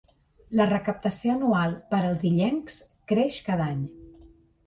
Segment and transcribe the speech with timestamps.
[0.59, 2.79] La recaptació anual per als illencs
[3.13, 3.85] creix cada any.